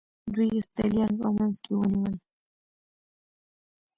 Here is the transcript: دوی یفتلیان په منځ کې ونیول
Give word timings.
دوی 0.33 0.47
یفتلیان 0.59 1.11
په 1.21 1.27
منځ 1.37 1.55
کې 1.63 1.73
ونیول 1.75 2.15